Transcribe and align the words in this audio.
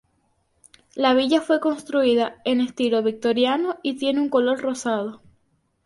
La 0.95 1.13
villa 1.13 1.41
fue 1.41 1.59
construida 1.59 2.41
en 2.43 2.59
estilo 2.59 3.03
victoriano 3.03 3.77
y 3.83 3.97
tiene 3.99 4.19
un 4.19 4.29
color 4.29 4.59
rosado. 4.59 5.21